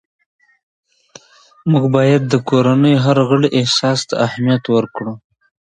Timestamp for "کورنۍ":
2.49-2.95